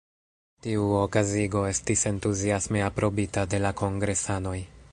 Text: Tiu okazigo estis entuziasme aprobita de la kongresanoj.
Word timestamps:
Tiu 0.67 0.85
okazigo 0.99 1.61
estis 1.71 2.03
entuziasme 2.11 2.81
aprobita 2.87 3.47
de 3.53 3.61
la 3.67 3.73
kongresanoj. 3.83 4.57